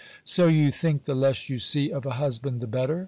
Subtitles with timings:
[0.25, 2.99] 'So you think the less you see of a husband the better?